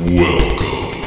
Welcome. 0.00 1.02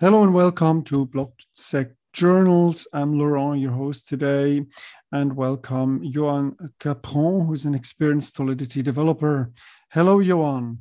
Hello 0.00 0.24
and 0.24 0.34
welcome 0.34 0.82
to 0.84 1.06
BlockSec 1.06 1.94
Journals. 2.12 2.88
I'm 2.92 3.16
Laurent, 3.16 3.60
your 3.60 3.70
host 3.70 4.08
today, 4.08 4.66
and 5.12 5.36
welcome 5.36 6.00
Yoan 6.02 6.56
Capron, 6.80 7.46
who's 7.46 7.64
an 7.64 7.76
experienced 7.76 8.34
Solidity 8.34 8.82
developer. 8.82 9.52
Hello, 9.92 10.18
Yoan. 10.18 10.78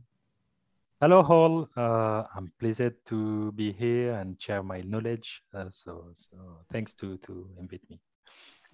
Hello, 0.99 1.21
all. 1.21 1.69
Uh, 1.77 2.23
I'm 2.35 2.51
pleased 2.59 2.91
to 3.05 3.51
be 3.51 3.71
here 3.71 4.13
and 4.13 4.41
share 4.41 4.63
my 4.63 4.81
knowledge. 4.81 5.43
Uh, 5.53 5.69
so, 5.69 6.05
so 6.13 6.37
thanks 6.71 6.95
to 6.95 7.17
to 7.17 7.47
invite 7.59 7.87
me. 7.87 7.99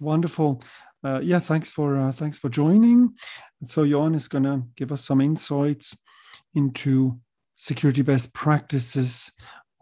Wonderful. 0.00 0.62
Uh, 1.04 1.20
yeah, 1.22 1.40
thanks 1.40 1.70
for 1.70 1.98
uh, 1.98 2.12
thanks 2.12 2.38
for 2.38 2.48
joining. 2.48 3.14
So 3.66 3.84
Yoan 3.84 4.14
is 4.14 4.26
going 4.26 4.44
to 4.44 4.62
give 4.74 4.90
us 4.90 5.04
some 5.04 5.20
insights 5.20 5.94
into 6.54 7.20
security 7.56 8.02
best 8.02 8.32
practices 8.32 9.30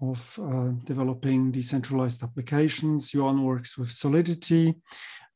of 0.00 0.38
uh, 0.42 0.70
developing 0.84 1.50
decentralized 1.50 2.22
applications. 2.22 3.12
Yoan 3.12 3.42
works 3.42 3.76
with 3.78 3.90
Solidity 3.90 4.74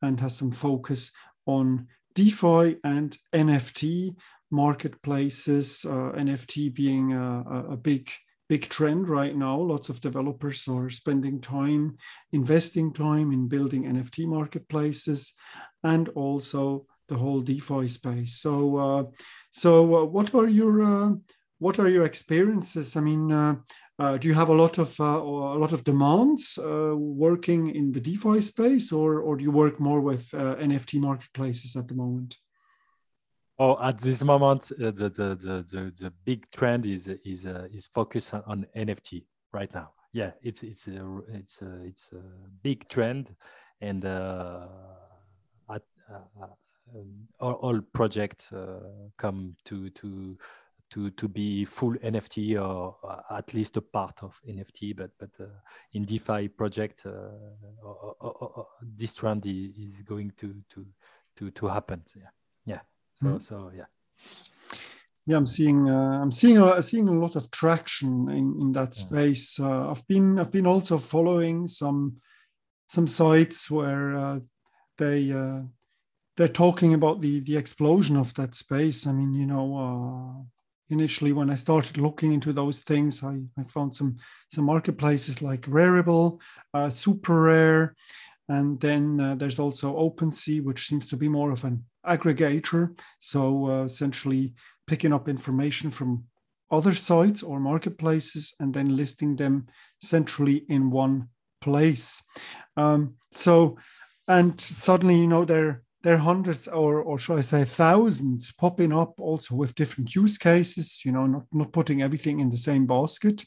and 0.03 0.19
has 0.21 0.37
some 0.37 0.51
focus 0.51 1.13
on 1.47 1.87
DeFi 2.15 2.77
and 2.85 3.17
NFT 3.35 4.15
marketplaces. 4.51 5.85
Uh, 5.85 6.13
NFT 6.17 6.75
being 6.75 7.13
a, 7.13 7.73
a 7.73 7.77
big 7.77 8.11
big 8.49 8.69
trend 8.69 9.09
right 9.09 9.37
now. 9.37 9.59
Lots 9.59 9.89
of 9.89 10.01
developers 10.01 10.67
are 10.69 10.89
spending 10.91 11.41
time, 11.41 11.99
investing 12.33 12.93
time 12.93 13.33
in 13.33 13.47
building 13.47 13.85
NFT 13.85 14.27
marketplaces, 14.27 15.35
and 15.85 16.09
also 16.11 16.87
the 17.09 17.17
whole 17.17 17.41
DeFi 17.41 17.89
space. 17.89 18.39
So, 18.39 18.77
uh, 18.77 19.05
so 19.51 19.97
uh, 19.97 20.05
what 20.05 20.35
are 20.35 20.49
your 20.49 20.83
uh, 20.83 21.11
what 21.59 21.79
are 21.79 21.89
your 21.89 22.05
experiences? 22.05 22.97
I 22.97 23.01
mean, 23.01 23.33
uh, 23.33 23.57
uh, 23.99 24.17
do 24.17 24.29
you 24.29 24.35
have 24.35 24.49
a 24.49 24.55
lot 24.55 24.79
of 24.79 24.99
uh, 25.01 25.05
a 25.05 25.59
lot 25.59 25.73
of 25.73 25.85
demands 25.85 26.59
working 26.63 27.75
in 27.75 27.93
the 27.93 28.01
DeFi 28.01 28.41
space, 28.41 28.93
or 28.93 29.21
or 29.21 29.37
do 29.37 29.45
you 29.45 29.51
work 29.51 29.81
more 29.81 30.01
with 30.01 30.31
NFT 30.31 31.01
marketplaces 31.01 31.77
at 31.77 31.89
the 31.89 31.95
moment? 31.95 32.37
Oh, 33.61 33.77
at 33.83 33.99
this 33.99 34.23
moment, 34.23 34.71
uh, 34.73 34.93
the, 34.93 35.11
the, 35.11 35.35
the 35.35 35.65
the 35.69 35.93
the 35.99 36.13
big 36.25 36.49
trend 36.53 36.87
is 36.87 37.09
is 37.09 37.45
uh, 37.45 37.67
is 37.73 37.89
focused 37.89 38.33
on 38.35 38.67
NFT 38.77 39.25
right 39.53 39.73
now. 39.75 39.91
Yeah, 40.13 40.31
it's 40.43 40.63
it's 40.63 40.87
a 40.87 41.21
it's 41.33 41.61
a, 41.63 41.83
it's 41.85 42.13
a 42.13 42.23
big 42.63 42.89
trend, 42.89 43.35
and 43.81 44.05
uh, 44.05 44.69
at, 45.75 45.83
uh, 46.09 46.47
um, 46.95 47.29
all, 47.41 47.55
all 47.55 47.81
projects 47.95 48.53
uh, 48.53 49.09
come 49.19 49.57
to 49.65 49.91
to 49.91 50.39
to 50.91 51.11
to 51.11 51.29
be 51.29 51.65
full 51.65 51.95
NFT 51.95 52.61
or 52.61 52.97
at 53.31 53.53
least 53.55 53.77
a 53.77 53.81
part 53.81 54.19
of 54.23 54.41
NFT. 54.49 54.97
But 54.97 55.11
but 55.19 55.31
uh, 55.41 55.47
in 55.93 56.05
DeFi 56.05 56.49
project, 56.49 57.05
this 58.97 59.15
trend 59.15 59.47
is 59.47 60.03
going 60.03 60.33
to 60.39 60.55
to 60.71 60.87
to 61.37 61.51
to 61.51 61.67
happen. 61.67 62.03
Yeah, 62.17 62.31
yeah. 62.67 62.81
So 63.13 63.27
mm. 63.27 63.43
so 63.43 63.71
yeah. 63.75 63.87
Yeah, 65.29 65.37
I'm 65.37 65.47
seeing 65.47 65.91
uh, 65.91 66.23
I'm 66.23 66.33
seeing 66.33 66.57
uh, 66.57 66.81
seeing 66.81 67.07
a 67.07 67.13
lot 67.13 67.37
of 67.37 67.51
traction 67.51 68.31
in, 68.31 68.57
in 68.61 68.73
that 68.73 68.95
space. 68.95 69.61
Uh, 69.61 69.91
I've 69.91 70.07
been 70.09 70.39
I've 70.39 70.51
been 70.51 70.67
also 70.67 70.97
following 70.97 71.69
some 71.69 72.17
some 72.87 73.07
sites 73.07 73.71
where 73.71 74.17
uh, 74.17 74.41
they 74.97 75.31
uh, 75.31 75.61
they're 76.39 76.49
talking 76.49 76.95
about 76.95 77.21
the 77.21 77.41
the 77.41 77.59
explosion 77.59 78.17
of 78.17 78.33
that 78.35 78.55
space. 78.55 79.07
I 79.07 79.13
mean, 79.13 79.35
you 79.35 79.45
know, 79.45 79.77
uh, 79.77 80.45
initially 80.91 81.33
when 81.33 81.51
I 81.51 81.57
started 81.57 81.99
looking 81.99 82.33
into 82.33 82.53
those 82.53 82.81
things, 82.81 83.23
I, 83.23 83.41
I 83.59 83.65
found 83.65 83.95
some 83.95 84.17
some 84.51 84.65
marketplaces 84.65 85.43
like 85.43 85.63
Rarible, 85.63 86.41
Super 86.91 87.43
Rare, 87.43 87.95
and 88.49 88.81
then 88.81 89.39
there's 89.39 89.59
also 89.59 89.97
OpenSea, 89.97 90.63
which 90.63 90.87
seems 90.87 91.07
to 91.09 91.17
be 91.17 91.29
more 91.29 91.51
of 91.53 91.65
an 91.65 91.85
aggregator. 92.07 92.99
So 93.19 93.69
uh, 93.71 93.85
essentially 93.85 94.55
picking 94.87 95.13
up 95.13 95.29
information 95.29 95.91
from 95.91 96.25
other 96.71 96.95
sites 96.95 97.43
or 97.43 97.61
marketplaces 97.61 98.55
and 98.61 98.75
then 98.75 98.97
listing 98.97 99.37
them 99.37 99.67
centrally 100.01 100.65
in 100.69 100.91
one 100.91 101.29
place. 101.61 102.23
Um, 102.77 103.15
so, 103.33 103.79
and 104.27 104.61
suddenly, 104.61 105.19
you 105.19 105.27
know, 105.27 105.45
there, 105.45 105.83
there 106.03 106.15
are 106.15 106.19
hundreds 106.19 106.69
or, 106.69 107.03
or 107.03 107.19
should 107.19 107.39
I 107.39 107.43
say 107.43 107.65
thousands 107.65 108.53
popping 108.53 108.93
up 108.93 109.15
also 109.21 109.57
with 109.57 109.75
different 109.75 110.15
use 110.15 110.39
cases, 110.39 111.05
you 111.05 111.11
know, 111.11 111.27
not, 111.27 111.45
not 111.53 111.73
putting 111.73 112.03
everything 112.03 112.41
in 112.41 112.51
the 112.51 112.57
same 112.57 112.87
basket. 112.87 113.45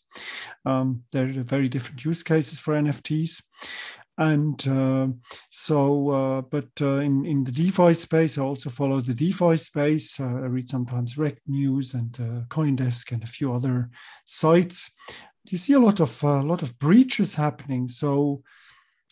Um, 0.65 1.03
there 1.11 1.25
are 1.25 1.43
very 1.43 1.69
different 1.69 2.03
use 2.03 2.23
cases 2.23 2.59
for 2.59 2.73
NFTs. 2.73 3.41
And 4.17 4.67
uh, 4.67 5.07
so, 5.49 6.09
uh, 6.09 6.41
but 6.41 6.69
uh, 6.81 6.99
in, 6.99 7.25
in 7.25 7.43
the 7.43 7.51
DeFi 7.51 7.93
space, 7.93 8.37
I 8.37 8.41
also 8.41 8.69
follow 8.69 9.01
the 9.01 9.13
DeFi 9.13 9.57
space. 9.57 10.19
Uh, 10.19 10.25
I 10.25 10.47
read 10.47 10.69
sometimes 10.69 11.15
Rekt 11.15 11.39
News 11.47 11.93
and 11.93 12.15
uh, 12.19 12.45
CoinDesk 12.49 13.13
and 13.13 13.23
a 13.23 13.27
few 13.27 13.53
other 13.53 13.89
sites. 14.25 14.91
You 15.45 15.57
see 15.57 15.73
a 15.73 15.79
lot 15.79 16.01
of 16.01 16.23
a 16.23 16.41
lot 16.43 16.61
of 16.61 16.77
breaches 16.77 17.33
happening. 17.33 17.87
So 17.87 18.43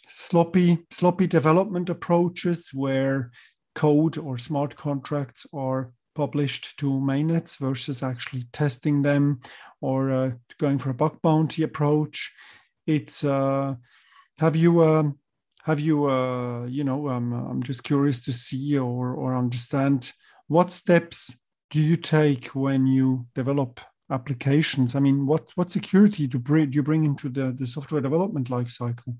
sloppy 0.10 0.80
sloppy 0.90 1.28
development 1.28 1.90
approaches 1.90 2.72
where 2.74 3.32
code 3.76 4.18
or 4.18 4.38
smart 4.38 4.76
contracts 4.76 5.46
are 5.54 5.94
published 6.16 6.78
to 6.80 6.88
mainnets 6.88 7.58
versus 7.58 8.04
actually 8.04 8.44
testing 8.52 9.02
them 9.02 9.40
or 9.80 10.12
uh, 10.12 10.32
going 10.58 10.78
for 10.78 10.90
a 10.90 10.94
bug 10.94 11.22
bounty 11.22 11.64
approach. 11.64 12.34
It's 12.86 13.24
uh, 13.24 13.76
have 14.40 14.56
you 14.56 14.84
um, 14.84 15.20
have 15.64 15.80
you 15.80 16.10
uh, 16.10 16.66
you 16.66 16.84
know 16.84 17.10
um, 17.10 17.34
i'm 17.34 17.64
just 17.64 17.84
curious 17.84 18.22
to 18.22 18.34
see 18.34 18.78
or 18.78 19.14
or 19.14 19.38
understand 19.38 20.12
what 20.48 20.72
steps 20.72 21.38
do 21.70 21.80
you 21.80 21.96
take 21.96 22.46
when 22.48 22.88
you 22.88 23.28
develop 23.36 23.80
applications 24.10 24.96
i 24.96 25.00
mean 25.00 25.28
what 25.28 25.52
what 25.56 25.70
security 25.70 26.26
do, 26.26 26.40
bring, 26.40 26.70
do 26.70 26.76
you 26.76 26.84
bring 26.84 27.04
into 27.04 27.30
the, 27.30 27.52
the 27.52 27.68
software 27.68 28.02
development 28.02 28.50
lifecycle 28.50 29.16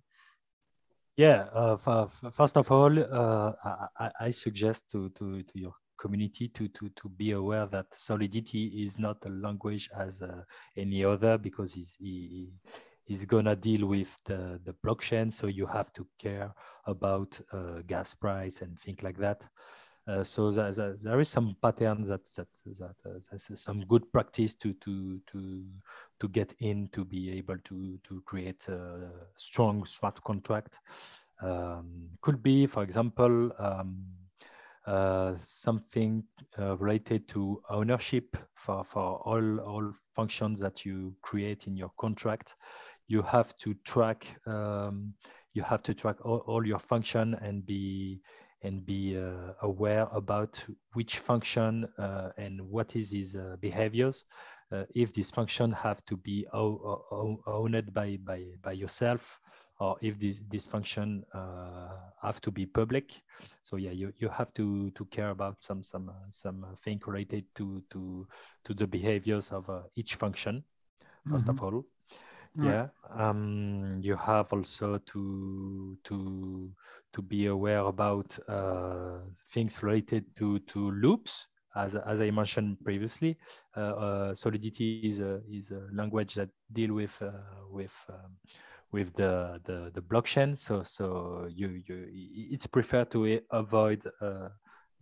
yeah 1.20 1.48
uh, 1.54 2.08
first 2.32 2.56
of 2.56 2.72
all 2.72 2.98
uh, 2.98 3.52
I, 4.00 4.10
I, 4.22 4.30
suggest 4.30 4.90
to, 4.92 5.10
to, 5.18 5.44
to 5.44 5.60
your 5.60 5.74
community 6.00 6.48
to, 6.48 6.70
to, 6.70 6.90
to 6.96 7.10
be 7.10 7.32
aware 7.32 7.66
that 7.66 7.88
solidity 7.94 8.86
is 8.86 8.98
not 8.98 9.18
a 9.26 9.30
language 9.30 9.90
as 9.98 10.22
uh, 10.22 10.44
any 10.78 11.04
other 11.04 11.38
because 11.38 11.76
it's, 11.76 11.98
it, 12.00 12.48
is 13.10 13.26
gonna 13.26 13.56
deal 13.56 13.88
with 13.88 14.16
the, 14.26 14.62
the 14.64 14.74
blockchain. 14.86 15.34
So 15.34 15.48
you 15.48 15.66
have 15.66 15.92
to 15.94 16.08
care 16.20 16.54
about 16.86 17.40
uh, 17.52 17.82
gas 17.88 18.14
price 18.14 18.62
and 18.62 18.80
things 18.80 19.02
like 19.04 19.18
that. 19.18 19.42
Uh, 20.10 20.24
so 20.24 20.50
there, 20.50 20.72
there, 20.72 21.20
is 21.20 21.30
some 21.30 21.56
pattern 21.62 22.04
that 22.04 22.26
that 22.36 22.48
that 22.66 22.96
uh, 23.06 23.20
that's 23.30 23.62
some 23.62 23.82
good 23.82 24.12
practice 24.12 24.56
to 24.56 24.74
to 24.74 25.20
to 25.32 25.64
to 26.20 26.28
get 26.30 26.52
in 26.60 26.88
to 26.88 27.06
be 27.06 27.30
able 27.30 27.58
to 27.60 28.00
to 28.04 28.20
create 28.26 28.68
a 28.70 29.12
strong 29.38 29.86
smart 29.86 30.24
contract. 30.24 30.80
Um, 31.44 32.10
could 32.22 32.42
be, 32.42 32.66
for 32.66 32.82
example, 32.82 33.52
um, 33.60 34.04
uh, 34.88 35.36
something 35.40 36.24
uh, 36.58 36.76
related 36.78 37.28
to 37.28 37.62
ownership 37.70 38.36
for, 38.56 38.84
for 38.84 39.22
all, 39.24 39.60
all 39.60 39.94
functions 40.16 40.60
that 40.60 40.84
you 40.84 41.14
create 41.22 41.68
in 41.68 41.78
your 41.78 41.92
contract 42.00 42.56
you 43.08 43.22
have 43.22 43.56
to 43.58 43.74
track 43.86 44.26
um, 44.48 45.14
you 45.54 45.62
have 45.64 45.84
to 45.84 45.94
track 45.94 46.16
all, 46.24 46.40
all, 46.48 46.66
your 46.66 46.80
function 46.80 47.36
and 47.42 47.66
be 47.66 48.22
and 48.62 48.86
be 48.86 49.18
uh, 49.18 49.54
aware 49.62 50.08
about 50.12 50.64
which 50.94 51.20
function 51.20 51.88
uh, 51.98 52.30
and 52.38 52.62
what 52.62 52.96
is 52.96 53.12
his 53.12 53.36
uh, 53.36 53.56
behaviors. 53.60 54.26
Uh, 54.72 54.84
if 54.94 55.14
this 55.14 55.32
function 55.32 55.72
have 55.72 56.04
to 56.06 56.16
be 56.18 56.46
owned 56.54 57.94
by, 57.94 58.18
by, 58.24 58.44
by 58.62 58.72
yourself, 58.72 59.40
or 59.80 59.98
if 60.02 60.20
this, 60.20 60.42
this 60.50 60.68
function 60.68 61.24
uh, 61.34 61.90
have 62.22 62.42
to 62.42 62.52
be 62.52 62.66
public. 62.66 63.14
So 63.64 63.78
yeah, 63.78 63.92
you, 63.92 64.14
you 64.20 64.30
have 64.30 64.54
to, 64.56 64.92
to 64.92 65.06
care 65.06 65.30
about 65.30 65.64
some 65.64 65.82
some 65.82 66.12
some 66.32 66.66
thing 66.84 67.02
related 67.08 67.46
to 67.56 67.82
to 67.92 68.28
to 68.66 68.74
the 68.74 68.86
behaviors 68.86 69.52
of 69.52 69.70
uh, 69.70 69.84
each 69.96 70.16
function, 70.16 70.64
1st 71.28 71.32
mm 71.32 71.38
-hmm. 71.38 71.50
of 71.50 71.64
all 71.64 71.84
yeah 72.56 72.88
um, 73.18 74.00
you 74.02 74.16
have 74.16 74.52
also 74.54 74.98
to 75.06 75.98
to 76.04 76.72
to 77.14 77.22
be 77.22 77.48
aware 77.48 77.80
about 77.80 78.38
uh, 78.48 79.20
things 79.54 79.82
related 79.84 80.24
to 80.36 80.60
to 80.60 80.92
loops 80.92 81.48
as, 81.76 81.96
as 81.96 82.22
I 82.22 82.32
mentioned 82.32 82.78
previously, 82.84 83.38
uh, 83.78 83.80
uh, 83.80 84.36
Solidity 84.36 85.02
is 85.04 85.20
a, 85.20 85.42
is 85.50 85.72
a 85.72 85.88
language 85.94 86.34
that 86.36 86.50
deal 86.74 86.94
with 86.94 87.16
uh, 87.22 87.32
with 87.70 87.94
um, 88.10 88.38
with 88.92 89.14
the, 89.16 89.62
the, 89.66 89.92
the 89.94 90.02
blockchain. 90.02 90.58
So 90.58 90.84
so 90.84 91.48
you 91.50 91.82
you 91.88 92.08
it's 92.12 92.68
preferred 92.68 93.12
to 93.12 93.40
avoid 93.52 94.04
uh, 94.22 94.50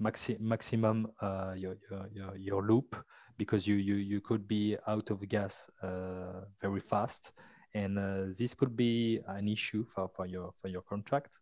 maxi 0.02 0.40
maximum 0.40 1.08
uh, 1.22 1.54
your, 1.56 1.78
your, 1.90 2.08
your 2.12 2.36
your 2.38 2.64
loop 2.68 2.96
because 3.38 3.68
you 3.68 3.76
you 3.76 3.96
you 3.96 4.22
could 4.22 4.48
be 4.48 4.78
out 4.88 5.10
of 5.10 5.28
gas 5.28 5.70
uh, 5.82 6.46
very 6.62 6.80
fast, 6.80 7.32
and 7.74 7.98
uh, 7.98 8.26
this 8.38 8.54
could 8.54 8.76
be 8.76 9.20
an 9.28 9.48
issue 9.48 9.84
for, 9.86 10.10
for 10.16 10.26
your 10.26 10.54
for 10.62 10.68
your 10.68 10.82
contract. 10.82 11.40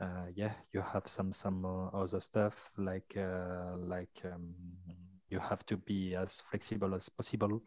Uh, 0.00 0.26
yeah, 0.34 0.52
you 0.72 0.80
have 0.80 1.06
some 1.06 1.32
some 1.32 1.64
uh, 1.64 1.88
other 1.88 2.20
stuff 2.20 2.72
like 2.76 3.16
uh, 3.16 3.76
like 3.78 4.20
um, 4.24 4.54
you 5.28 5.38
have 5.38 5.64
to 5.66 5.76
be 5.76 6.14
as 6.14 6.40
flexible 6.40 6.94
as 6.94 7.08
possible. 7.08 7.62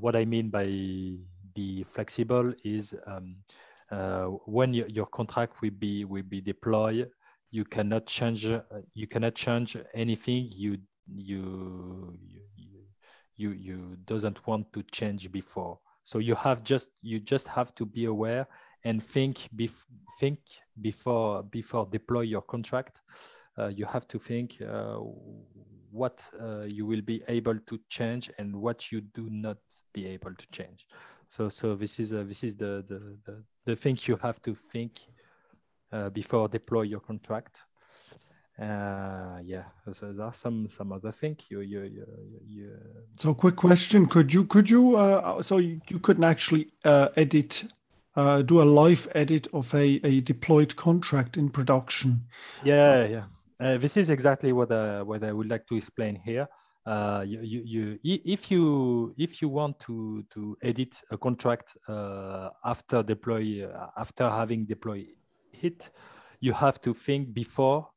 what 0.00 0.16
I 0.16 0.24
mean 0.24 0.50
by 0.50 0.66
be 1.54 1.84
flexible 1.84 2.52
is 2.64 2.94
um, 3.06 3.36
when 4.46 4.74
you, 4.74 4.84
your 4.88 5.06
contract 5.06 5.62
will 5.62 5.70
be 5.78 6.04
will 6.04 6.24
be 6.28 6.40
deployed 6.40 7.08
you 7.54 7.64
cannot 7.64 8.06
change 8.06 8.46
uh, 8.46 8.60
you 8.94 9.06
cannot 9.06 9.34
change 9.36 9.76
anything 9.94 10.48
you 10.50 10.76
you 11.06 12.18
you 12.56 12.80
you, 13.36 13.50
you 13.50 13.96
doesn't 14.06 14.46
want 14.46 14.72
to 14.72 14.82
change 14.92 15.30
before. 15.32 15.78
So 16.04 16.18
you 16.18 16.34
have 16.34 16.62
just 16.62 16.90
you 17.02 17.18
just 17.20 17.48
have 17.48 17.74
to 17.76 17.86
be 17.86 18.04
aware 18.06 18.46
and 18.84 19.02
think 19.02 19.48
bef- 19.56 19.86
think 20.20 20.38
before 20.80 21.42
before 21.44 21.86
deploy 21.90 22.22
your 22.22 22.42
contract. 22.42 23.00
Uh, 23.58 23.68
you 23.68 23.86
have 23.86 24.06
to 24.08 24.18
think 24.18 24.60
uh, 24.62 24.96
what 25.90 26.22
uh, 26.40 26.62
you 26.62 26.86
will 26.86 27.00
be 27.02 27.22
able 27.28 27.58
to 27.66 27.78
change 27.88 28.30
and 28.38 28.54
what 28.54 28.90
you 28.90 29.00
do 29.00 29.28
not 29.30 29.58
be 29.92 30.06
able 30.06 30.34
to 30.34 30.46
change. 30.50 30.86
So 31.28 31.48
so 31.48 31.74
this 31.76 32.00
is 32.00 32.12
uh, 32.12 32.24
this 32.24 32.44
is 32.44 32.56
the, 32.56 32.84
the 32.88 33.16
the 33.24 33.44
the 33.66 33.76
thing 33.76 33.98
you 34.06 34.16
have 34.16 34.42
to 34.42 34.54
think 34.54 35.00
uh, 35.92 36.10
before 36.10 36.48
deploy 36.48 36.82
your 36.82 37.00
contract. 37.00 37.60
Uh, 38.60 39.40
yeah, 39.44 39.64
so 39.92 40.12
there's 40.12 40.36
some 40.36 40.68
some 40.68 40.92
other 40.92 41.10
thing. 41.10 41.36
You 41.50 41.60
you 41.60 41.82
you. 41.82 42.06
you 42.46 42.70
so, 43.16 43.34
quick 43.34 43.56
question: 43.56 44.06
Could 44.06 44.32
you 44.32 44.44
could 44.44 44.70
you 44.70 44.96
uh, 44.96 45.42
so 45.42 45.58
you, 45.58 45.80
you 45.88 45.98
couldn't 45.98 46.24
actually 46.24 46.70
uh, 46.84 47.08
edit 47.16 47.64
uh, 48.16 48.42
do 48.42 48.62
a 48.62 48.64
live 48.64 49.08
edit 49.14 49.48
of 49.52 49.74
a, 49.74 50.00
a 50.04 50.20
deployed 50.20 50.76
contract 50.76 51.36
in 51.36 51.50
production. 51.50 52.20
Yeah, 52.62 53.06
yeah. 53.06 53.24
Uh, 53.60 53.78
this 53.78 53.96
is 53.96 54.10
exactly 54.10 54.52
what 54.52 54.70
uh, 54.70 55.04
what 55.04 55.24
I 55.24 55.32
would 55.32 55.48
like 55.48 55.66
to 55.68 55.76
explain 55.76 56.20
here. 56.24 56.48
Uh, 56.86 57.24
you, 57.26 57.40
you, 57.40 57.98
you, 58.02 58.20
if 58.24 58.50
you 58.50 59.14
if 59.16 59.40
you 59.40 59.48
want 59.48 59.80
to 59.80 60.24
to 60.34 60.56
edit 60.62 60.94
a 61.10 61.16
contract 61.16 61.76
uh 61.88 62.50
after 62.64 63.02
deploy 63.02 63.66
after 63.96 64.28
having 64.28 64.66
deployed 64.66 65.06
hit, 65.52 65.90
you 66.40 66.52
have 66.52 66.80
to 66.82 66.92
think 66.92 67.32
before 67.32 67.88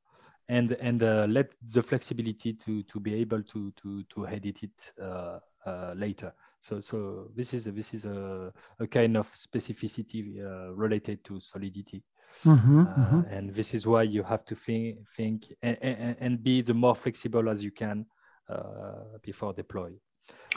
and 0.49 0.73
and 0.73 1.03
uh, 1.03 1.25
let 1.29 1.53
the 1.73 1.81
flexibility 1.81 2.53
to 2.53 2.83
to 2.83 2.99
be 2.99 3.13
able 3.15 3.43
to 3.43 3.71
to 3.71 4.03
to 4.03 4.27
edit 4.27 4.63
it 4.63 4.93
uh, 5.01 5.39
uh, 5.65 5.93
later. 5.95 6.33
So 6.59 6.79
so 6.79 7.29
this 7.35 7.53
is 7.53 7.67
a, 7.67 7.71
this 7.71 7.93
is 7.93 8.05
a, 8.05 8.51
a 8.79 8.87
kind 8.87 9.17
of 9.17 9.31
specificity 9.33 10.41
uh, 10.43 10.73
related 10.73 11.23
to 11.25 11.39
solidity. 11.39 12.03
Mm-hmm, 12.43 12.81
mm-hmm. 12.81 13.21
And 13.29 13.53
this 13.53 13.73
is 13.73 13.87
why 13.87 14.03
you 14.03 14.23
have 14.23 14.43
to 14.45 14.55
think 14.55 15.07
think 15.15 15.53
and, 15.61 15.77
and, 15.81 16.17
and 16.19 16.43
be 16.43 16.61
the 16.61 16.73
more 16.73 16.95
flexible 16.95 17.49
as 17.49 17.63
you 17.63 17.71
can 17.71 18.05
uh, 18.49 19.17
before 19.21 19.53
deploy. 19.53 19.91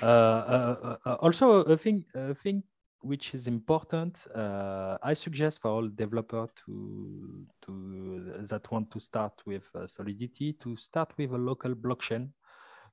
Uh, 0.03 0.97
also, 1.21 1.63
a 1.63 1.77
thing, 1.77 2.05
a 2.15 2.35
thing 2.35 2.63
which 3.02 3.35
is 3.35 3.47
important. 3.47 4.26
Uh, 4.35 4.97
I 5.02 5.12
suggest 5.14 5.61
for 5.61 5.69
all 5.70 5.88
developer 5.88 6.49
to 6.67 7.47
to 7.62 8.35
that 8.50 8.70
want 8.70 8.91
to 8.93 9.00
start 9.00 9.32
with 9.47 9.64
uh, 9.75 9.87
Solidity 9.87 10.52
to 10.55 10.76
start 10.76 11.12
with 11.19 11.32
a 11.32 11.38
local 11.38 11.75
blockchain, 11.75 12.31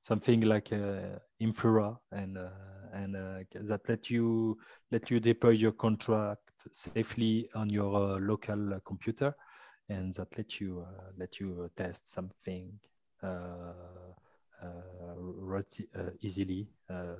something 0.02 0.42
like 0.42 0.72
uh, 0.72 1.18
Infura, 1.40 1.98
and 2.12 2.38
uh, 2.38 2.48
and 2.92 3.16
uh, 3.16 3.38
that 3.68 3.88
let 3.88 4.10
you 4.10 4.58
let 4.90 5.10
you 5.10 5.20
deploy 5.20 5.50
your 5.50 5.72
contract 5.72 6.40
safely 6.72 7.42
on 7.48 7.62
your 7.64 7.94
uh, 7.94 8.18
local 8.18 8.78
computer, 8.84 9.34
and 9.88 10.14
that 10.14 10.36
let 10.36 10.60
you 10.60 10.84
let 11.18 11.38
you 11.40 11.68
test 11.76 12.06
something. 12.12 12.72
easily 16.20 16.68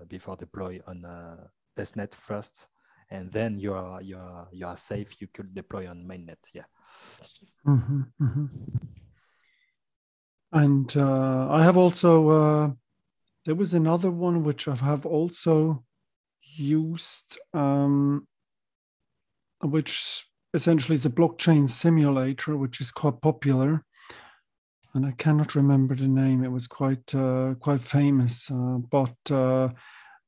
before 0.08 0.36
deploy 0.36 0.80
on 0.86 1.04
testnet 1.76 2.14
first 2.14 2.68
and 3.10 3.32
then 3.32 3.58
you 3.58 3.74
are 3.74 4.02
you 4.02 4.16
are 4.16 4.48
you 4.52 4.66
are 4.66 4.76
safe. 4.76 5.20
You 5.20 5.28
could 5.28 5.54
deploy 5.54 5.88
on 5.88 6.04
mainnet. 6.04 6.38
Yeah. 6.52 6.64
Mm-hmm, 7.66 8.02
mm-hmm. 8.22 8.46
And 10.52 10.96
uh, 10.96 11.50
I 11.50 11.62
have 11.62 11.76
also 11.76 12.28
uh, 12.28 12.70
there 13.44 13.54
was 13.54 13.74
another 13.74 14.10
one 14.10 14.44
which 14.44 14.68
I 14.68 14.74
have 14.74 15.06
also 15.06 15.84
used, 16.42 17.38
um, 17.54 18.26
which 19.62 20.24
essentially 20.54 20.94
is 20.94 21.06
a 21.06 21.10
blockchain 21.10 21.68
simulator, 21.68 22.56
which 22.56 22.80
is 22.80 22.90
quite 22.90 23.20
popular. 23.20 23.84
And 24.94 25.04
I 25.04 25.12
cannot 25.12 25.54
remember 25.54 25.94
the 25.94 26.08
name. 26.08 26.42
It 26.42 26.50
was 26.50 26.66
quite 26.66 27.14
uh, 27.14 27.54
quite 27.60 27.82
famous, 27.82 28.50
uh, 28.50 28.78
but 28.90 29.16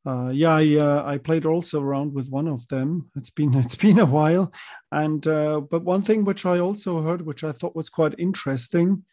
uh, 0.06 0.11
uh, 0.31 0.31
yeah, 0.31 0.55
I, 0.55 0.76
uh, 0.76 1.02
I 1.05 1.19
played 1.19 1.47
also 1.47 1.81
around 1.81 2.14
with 2.14 2.29
one 2.29 2.49
of 2.49 2.67
them. 2.69 3.11
It's 3.17 3.31
been 3.31 3.55
it's 3.64 3.76
been 3.76 3.99
a 3.99 4.06
while, 4.06 4.52
and 4.93 5.26
uh, 5.26 5.61
but 5.61 5.85
one 5.85 6.02
thing 6.02 6.25
which 6.25 6.47
I 6.47 6.58
also 6.58 7.02
heard, 7.02 7.23
which 7.23 7.44
I 7.44 7.52
thought 7.52 7.76
was 7.76 7.88
quite 7.88 8.14
interesting, 8.19 9.05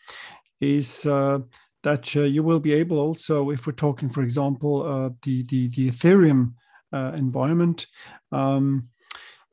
is 0.61 1.05
uh, 1.05 1.39
that 1.83 2.15
uh, 2.15 2.21
you 2.21 2.43
will 2.43 2.59
be 2.59 2.73
able 2.73 2.99
also, 2.99 3.49
if 3.51 3.67
we're 3.67 3.73
talking, 3.73 4.09
for 4.09 4.21
example, 4.21 4.83
uh, 4.83 5.09
the 5.23 5.43
the 5.43 5.67
the 5.69 5.89
Ethereum 5.89 6.53
environment. 6.93 7.85
Um, 8.31 8.89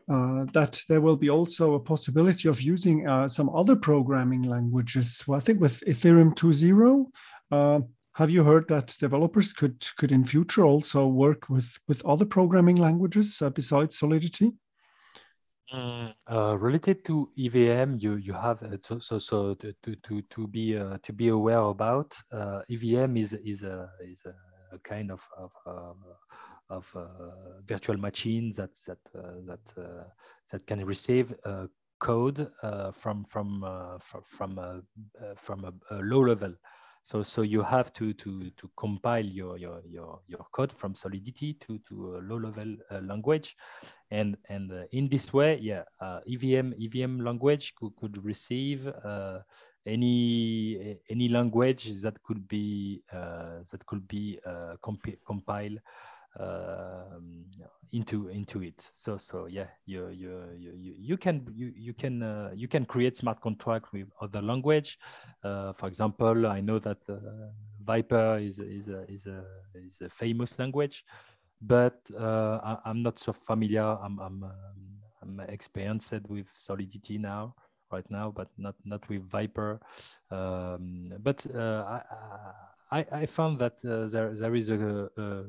that 0.06 0.82
there 0.86 1.00
will 1.00 1.16
be 1.16 1.30
also 1.30 1.74
a 1.74 1.80
possibility 1.80 2.46
of 2.46 2.60
using 2.60 3.08
some 3.26 3.48
other 3.48 3.74
programming 3.74 4.42
languages. 4.42 5.24
Well, 5.26 5.38
I 5.38 5.42
think 5.42 5.62
with 5.62 5.82
Ethereum 5.86 6.34
2.0, 6.34 7.86
have 8.14 8.30
you 8.30 8.44
heard 8.44 8.68
that 8.68 8.96
developers 8.98 9.52
could 9.52 9.84
could 9.96 10.12
in 10.12 10.24
future 10.24 10.64
also 10.64 11.06
work 11.06 11.48
with 11.48 11.78
with 11.88 12.04
other 12.04 12.24
programming 12.24 12.76
languages 12.76 13.42
uh, 13.42 13.50
besides 13.50 13.98
Solidity? 13.98 14.52
Mm, 15.74 16.14
uh, 16.30 16.56
related 16.58 17.04
to 17.06 17.30
EVM, 17.36 17.96
you 17.98 18.16
you 18.16 18.32
have 18.32 18.62
uh, 18.62 18.76
so 18.82 18.98
so, 18.98 19.18
so 19.18 19.54
to, 19.54 19.74
to 19.82 20.22
to 20.22 20.46
be 20.46 20.76
uh, 20.76 20.98
to 21.02 21.12
be 21.12 21.28
aware 21.28 21.62
about 21.62 22.14
uh, 22.32 22.62
EVM 22.70 23.16
is 23.16 23.32
is 23.32 23.64
a 23.64 23.90
is 24.00 24.22
a, 24.24 24.78
kind 24.84 25.10
of 25.10 25.22
of, 25.36 25.52
uh, 25.66 25.92
of 26.68 26.96
virtual 27.66 27.96
machine 27.96 28.52
that 28.56 28.74
that 28.86 28.98
that 29.46 30.06
that 30.50 30.66
can 30.66 30.84
receive 30.84 31.34
code 32.00 32.50
from 32.92 33.24
from 33.24 33.64
from 34.00 34.22
from 34.24 34.58
a, 34.58 34.82
from 35.36 35.64
a, 35.64 35.72
a 35.94 35.98
low 36.02 36.20
level 36.20 36.54
so, 37.04 37.22
so 37.22 37.42
you 37.42 37.62
have 37.62 37.92
to, 37.92 38.14
to, 38.14 38.48
to 38.56 38.70
compile 38.78 39.26
your, 39.26 39.58
your, 39.58 39.82
your, 39.86 40.20
your 40.26 40.46
code 40.52 40.72
from 40.72 40.94
Solidity 40.94 41.52
to, 41.60 41.78
to 41.86 42.16
a 42.16 42.20
low 42.22 42.38
level 42.38 42.76
uh, 42.90 43.00
language. 43.00 43.54
And, 44.10 44.38
and 44.48 44.72
uh, 44.72 44.84
in 44.92 45.10
this 45.10 45.30
way, 45.30 45.58
yeah, 45.60 45.82
uh, 46.00 46.20
EVM, 46.26 46.72
EVM 46.80 47.20
language 47.20 47.74
could, 47.74 47.94
could 48.00 48.24
receive 48.24 48.86
uh, 49.04 49.40
any, 49.84 50.96
any 51.10 51.28
language 51.28 51.92
that 52.00 52.22
could 52.22 52.48
be, 52.48 53.02
uh, 53.12 53.58
that 53.70 53.84
could 53.84 54.08
be 54.08 54.38
uh, 54.46 54.76
comp 54.82 55.06
compiled 55.26 55.80
um, 56.40 57.44
into 57.92 58.28
into 58.28 58.62
it. 58.62 58.90
So 58.94 59.16
so 59.16 59.46
yeah, 59.46 59.68
you 59.86 60.08
you 60.08 60.44
you 60.56 60.94
you 60.98 61.16
can 61.16 61.46
you 61.54 61.72
you 61.76 61.94
can 61.94 62.22
uh, 62.22 62.50
you 62.54 62.68
can 62.68 62.84
create 62.84 63.16
smart 63.16 63.40
contract 63.40 63.92
with 63.92 64.08
other 64.20 64.42
language. 64.42 64.98
Uh, 65.44 65.72
for 65.72 65.86
example, 65.86 66.46
I 66.46 66.60
know 66.60 66.78
that 66.80 66.98
uh, 67.08 67.16
Vyper 67.84 68.44
is 68.44 68.58
is 68.58 68.88
a, 68.88 69.04
is 69.10 69.26
a 69.26 69.44
is 69.74 69.98
a 70.00 70.10
famous 70.10 70.58
language, 70.58 71.04
but 71.62 72.00
uh, 72.18 72.78
I, 72.84 72.90
am 72.90 73.02
not 73.02 73.18
so 73.18 73.32
familiar. 73.32 73.82
I'm 73.82 74.18
I'm 74.18 74.42
um, 74.42 74.52
I'm 75.22 75.40
experienced 75.48 76.14
with 76.28 76.46
Solidity 76.54 77.18
now 77.18 77.54
right 77.92 78.10
now, 78.10 78.32
but 78.34 78.48
not 78.58 78.74
not 78.84 79.08
with 79.08 79.28
Vyper. 79.30 79.78
Um, 80.30 81.12
but 81.20 81.46
uh, 81.54 81.84
I, 81.86 82.02
I, 82.94 83.04
I 83.10 83.26
found 83.26 83.58
that 83.58 83.84
uh, 83.84 84.06
there 84.06 84.32
there 84.36 84.54
is 84.54 84.70
a, 84.70 85.10
a, 85.16 85.42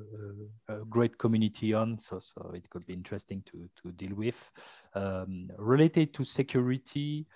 a, 0.67 0.85
great 0.89 1.15
community 1.19 1.75
on, 1.75 1.99
so 1.99 2.19
so 2.19 2.51
it 2.55 2.67
could 2.71 2.85
be 2.87 2.93
interesting 2.93 3.43
to 3.43 3.69
to 3.81 3.91
deal 3.91 4.15
with. 4.15 4.51
Um, 4.95 5.51
related 5.59 6.15
to 6.15 6.25
security, 6.25 7.27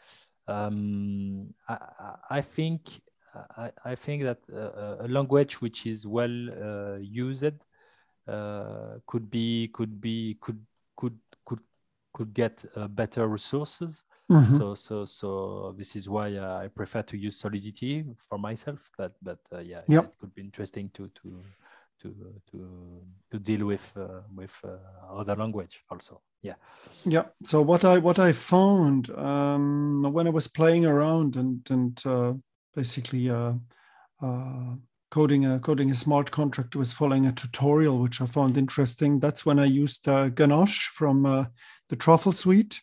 um, 0.47 1.53
I, 1.67 1.77
I 2.31 2.41
think 2.41 3.01
I, 3.55 3.71
I 3.85 3.93
think 3.93 4.23
that 4.23 4.39
uh, 4.51 5.05
a 5.05 5.07
language 5.07 5.61
which 5.61 5.85
is 5.85 6.07
well 6.07 6.49
uh, 6.49 6.97
used 6.97 7.53
uh, 8.27 8.97
could 9.05 9.29
be 9.29 9.67
could 9.67 10.01
be 10.01 10.37
could 10.41 10.65
could 10.97 11.19
could 12.19 12.33
get 12.33 12.65
uh, 12.75 12.88
better 12.88 13.27
resources 13.27 14.03
Mm-hmm. 14.31 14.57
So 14.57 14.75
so 14.75 15.05
so 15.05 15.73
this 15.75 15.95
is 15.95 16.07
why 16.07 16.35
uh, 16.35 16.61
I 16.63 16.67
prefer 16.67 17.01
to 17.01 17.17
use 17.17 17.39
Solidity 17.39 18.05
for 18.17 18.38
myself. 18.38 18.91
But 18.95 19.13
but 19.23 19.39
uh, 19.51 19.59
yeah, 19.59 19.81
yep. 19.88 20.05
it 20.05 20.17
could 20.19 20.35
be 20.35 20.41
interesting 20.43 20.89
to 20.93 21.07
to 21.07 21.43
to 22.01 22.15
to 22.51 23.01
to 23.31 23.39
deal 23.39 23.65
with 23.65 23.91
uh, 23.97 24.21
with 24.35 24.53
uh, 24.63 24.77
other 25.11 25.35
language 25.35 25.83
also. 25.89 26.21
Yeah. 26.43 26.55
Yeah. 27.05 27.25
So 27.43 27.63
what 27.63 27.83
I 27.83 27.97
what 27.97 28.19
I 28.19 28.31
found 28.33 29.09
um, 29.17 30.03
when 30.13 30.27
I 30.27 30.29
was 30.29 30.47
playing 30.47 30.85
around 30.85 31.35
and 31.35 31.67
and 31.71 31.99
uh, 32.05 32.33
basically 32.75 33.31
uh, 33.31 33.53
coding 35.11 35.45
a 35.45 35.59
coding 35.59 35.91
a 35.91 35.95
smart 35.95 36.31
contract 36.31 36.75
was 36.75 36.93
following 36.93 37.25
a 37.25 37.31
tutorial 37.31 37.99
which 37.99 38.21
I 38.21 38.25
found 38.25 38.57
interesting. 38.57 39.19
That's 39.19 39.45
when 39.45 39.59
I 39.59 39.65
used 39.65 40.05
Ganache 40.05 40.89
from 40.93 41.23
the 41.89 41.95
Truffle 41.95 42.31
suite. 42.31 42.81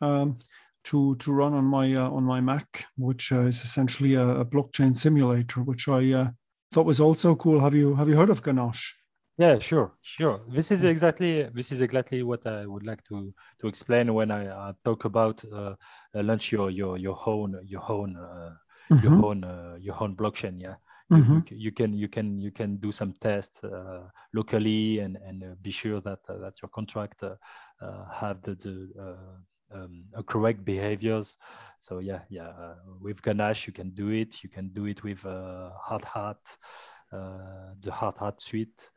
Um, 0.00 0.38
to 0.84 1.14
to 1.16 1.32
run 1.32 1.54
on 1.54 1.64
my 1.64 1.94
uh, 1.94 2.10
on 2.10 2.24
my 2.24 2.40
Mac, 2.40 2.86
which 2.96 3.32
uh, 3.32 3.40
is 3.40 3.64
essentially 3.64 4.14
a, 4.14 4.40
a, 4.40 4.44
blockchain 4.44 4.96
simulator, 4.96 5.62
which 5.62 5.88
I 5.88 6.12
uh, 6.12 6.28
thought 6.72 6.86
was 6.86 7.00
also 7.00 7.34
cool. 7.34 7.60
Have 7.60 7.74
you 7.74 7.94
have 7.94 8.08
you 8.08 8.16
heard 8.16 8.30
of 8.30 8.42
Ganache? 8.42 8.94
Yeah, 9.36 9.58
sure, 9.58 9.92
sure. 10.02 10.42
This 10.48 10.70
is 10.70 10.84
exactly 10.84 11.42
this 11.54 11.72
is 11.72 11.80
exactly 11.80 12.22
what 12.22 12.46
I 12.46 12.66
would 12.66 12.86
like 12.86 13.02
to 13.04 13.34
to 13.60 13.66
explain 13.66 14.14
when 14.14 14.30
I 14.30 14.72
talk 14.84 15.06
about 15.06 15.42
uh, 15.52 15.74
launch 16.14 16.52
your 16.52 16.70
your 16.70 16.96
your 16.98 17.18
own 17.26 17.58
your 17.64 17.90
own 17.90 18.14
mm-hmm. 18.14 19.02
your 19.02 19.26
own 19.26 19.78
your 19.80 20.02
own 20.02 20.14
blockchain. 20.14 20.60
Yeah. 20.60 20.76
Mm-hmm. 21.12 21.40
You, 21.50 21.56
you, 21.58 21.72
can 21.72 21.92
you 21.92 22.08
can 22.08 22.38
you 22.38 22.50
can 22.50 22.76
do 22.76 22.90
some 22.90 23.12
tests 23.20 23.62
uh, 23.62 24.08
locally 24.32 25.00
and 25.00 25.16
and 25.16 25.44
uh, 25.44 25.54
be 25.60 25.70
sure 25.70 26.00
that 26.00 26.20
uh, 26.28 26.38
that 26.38 26.54
your 26.62 26.70
contract 26.70 27.22
have 28.10 28.40
the, 28.42 28.54
the 28.54 29.18
um, 29.74 30.04
correct 30.26 30.64
behaviors. 30.64 31.36
So 31.78 31.98
yeah, 31.98 32.20
yeah, 32.30 32.48
uh, 32.48 32.76
with 33.00 33.22
Ganache 33.22 33.66
you 33.66 33.72
can 33.72 33.90
do 33.90 34.10
it. 34.10 34.42
You 34.42 34.48
can 34.48 34.68
do 34.68 34.86
it 34.86 35.02
with 35.02 35.24
uh, 35.26 35.70
Hardhat, 35.86 36.38
uh, 37.12 37.74
the 37.80 37.90
Hardhat 37.90 38.40
suite. 38.40 38.90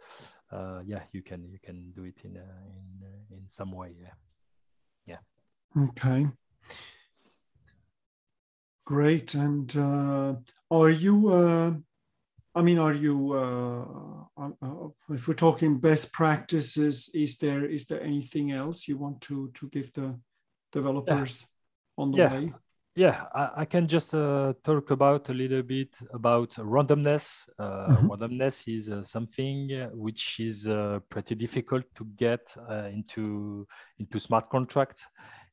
Uh, 0.52 0.82
yeah, 0.86 1.02
you 1.12 1.22
can 1.22 1.50
you 1.50 1.60
can 1.62 1.92
do 1.96 2.04
it 2.06 2.16
in 2.24 2.38
uh, 2.38 2.42
in 2.42 3.06
uh, 3.06 3.36
in 3.36 3.46
some 3.50 3.72
way. 3.72 3.96
Yeah, 4.00 4.14
yeah. 5.76 5.84
Okay. 5.90 6.28
Great. 8.86 9.34
And 9.34 9.76
are 10.72 10.90
you? 10.90 11.84
I 12.58 12.62
mean, 12.62 12.80
are 12.80 12.94
you? 12.94 13.36
if 15.10 15.28
we're 15.28 15.34
talking 15.34 15.80
best 15.80 16.12
practices, 16.12 17.10
is 17.14 17.38
there 17.38 17.66
is 17.66 17.86
there 17.86 18.02
anything 18.02 18.52
else 18.52 18.88
you 18.88 18.98
want 18.98 19.22
to 19.22 19.52
to 19.54 19.70
give 19.70 19.94
the 19.94 20.20
developers 20.72 21.42
yeah. 21.42 22.04
on 22.04 22.12
the 22.12 22.18
yeah. 22.18 22.34
way? 22.34 22.54
Yeah, 22.98 23.26
I, 23.36 23.50
I 23.58 23.66
can 23.66 23.88
just 23.88 24.16
uh, 24.16 24.54
talk 24.64 24.90
about 24.90 25.30
a 25.30 25.34
little 25.34 25.62
bit 25.62 25.96
about 26.16 26.50
randomness. 26.56 27.48
Uh, 27.60 27.90
mm-hmm. 27.90 28.08
Randomness 28.08 28.68
is 28.68 28.90
uh, 28.90 29.04
something 29.04 29.70
which 29.94 30.40
is 30.40 30.68
uh, 30.68 31.00
pretty 31.08 31.36
difficult 31.36 31.86
to 31.94 32.06
get 32.18 32.42
uh, 32.68 32.90
into 32.92 33.68
into 34.00 34.20
smart 34.20 34.50
contracts, 34.50 35.06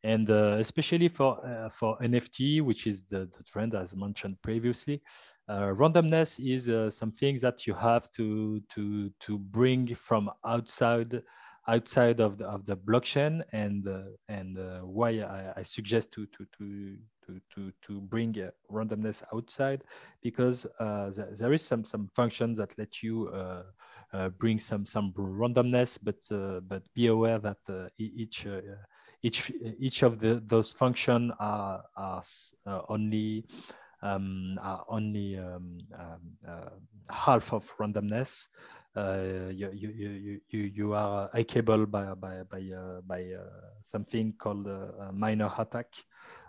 and 0.05 0.31
uh, 0.31 0.57
especially 0.59 1.09
for 1.09 1.69
for 1.71 1.99
NFT, 1.99 2.63
which 2.63 2.87
is 2.87 3.03
the, 3.11 3.29
the 3.37 3.45
trend 3.45 3.75
as 3.75 3.95
mentioned 3.95 4.41
previously. 4.41 5.03
Randomness 5.49 6.39
is 6.39 6.95
something 6.95 7.39
that 7.39 7.67
you 7.67 7.75
have 7.75 8.11
to 8.13 8.61
to 8.69 9.11
to 9.21 9.39
bring 9.39 9.95
from 9.95 10.31
outside 10.45 11.23
outside 11.67 12.21
of 12.21 12.39
the, 12.39 12.45
of 12.45 12.67
the 12.67 12.77
blockchain 12.77 13.43
and 13.53 13.89
uh, 13.89 14.03
and 14.29 14.59
uh, 14.59 14.81
why 14.81 15.11
I, 15.21 15.53
I, 15.57 15.63
suggest 15.63 16.13
to 16.13 16.27
to 16.27 16.47
to 16.57 17.41
to 17.55 17.73
to, 17.87 18.01
bring 18.01 18.39
uh, 18.39 18.51
randomness 18.71 19.23
outside 19.33 19.83
because 20.23 20.67
uh, 20.79 21.11
th 21.11 21.39
there 21.39 21.53
is 21.53 21.63
some 21.63 21.85
some 21.85 22.11
functions 22.15 22.59
that 22.59 22.77
let 22.77 23.03
you 23.03 23.29
uh, 23.29 23.63
uh, 24.13 24.29
bring 24.41 24.59
some 24.59 24.85
some 24.85 25.13
randomness 25.17 25.99
but 26.03 26.21
but 26.69 26.83
be 26.95 27.07
aware 27.07 27.39
that 27.39 27.63
each 27.99 28.47
each 29.23 29.53
each 29.79 30.03
of 30.03 30.19
the 30.19 30.43
those 30.47 30.75
functions 30.75 31.33
are, 31.39 31.83
are 31.97 32.23
only 32.89 33.45
um, 34.05 34.59
are 34.63 34.85
only 34.89 35.39
um, 35.39 35.79
um, 35.99 36.21
half 37.11 37.53
of 37.53 37.71
randomness 37.79 38.49
uh, 38.97 39.51
you, 39.51 39.71
you, 39.73 40.41
you, 40.51 40.61
you 40.61 40.95
are 40.95 41.29
hackable 41.35 41.91
by, 41.91 42.15
by, 42.15 42.43
by, 42.45 42.61
uh, 42.61 43.01
by 43.07 43.23
uh, 43.25 43.43
something 43.83 44.33
called 44.39 44.67
a 44.69 45.11
miner 45.13 45.51
attack. 45.59 45.87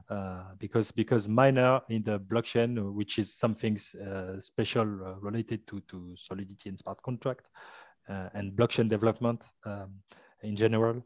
Uh, 0.07 0.43
because 0.59 0.91
because 0.91 1.27
miner 1.27 1.81
in 1.89 2.03
the 2.03 2.19
blockchain, 2.19 2.93
which 2.93 3.17
is 3.17 3.33
something 3.33 3.75
uh, 4.07 4.39
special 4.39 4.83
uh, 5.03 5.15
related 5.15 5.65
to 5.65 5.81
to 5.89 6.13
Solidity 6.15 6.69
and 6.69 6.77
smart 6.77 7.01
contract 7.01 7.47
and 8.07 8.51
blockchain 8.51 8.87
development 8.87 9.43
um, 9.65 9.89
in 10.43 10.55
general, 10.55 11.03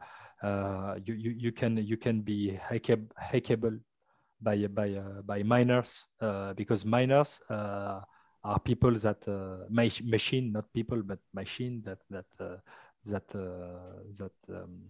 you, 1.05 1.13
you 1.13 1.31
you 1.31 1.51
can 1.53 1.77
you 1.77 1.95
can 1.95 2.19
be 2.19 2.59
hackable 2.69 3.79
by 4.41 4.67
by 4.67 4.95
by 5.25 5.43
miners 5.43 6.07
because 6.55 6.85
miners 6.85 7.41
are 8.43 8.59
people 8.59 8.91
that 8.91 9.27
uh, 9.27 9.65
machine, 9.69 10.51
not 10.51 10.71
people, 10.73 11.01
but 11.03 11.19
machine 11.33 11.81
that 11.85 11.99
that 12.09 12.25
uh, 12.39 12.57
that 13.05 13.35
uh, 13.35 14.01
that 14.17 14.31
um, 14.49 14.81